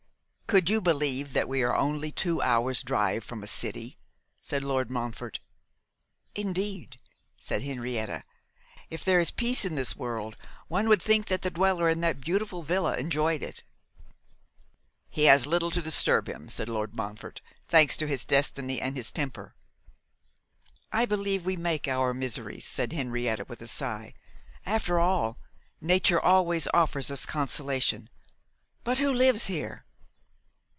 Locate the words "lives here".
29.13-29.85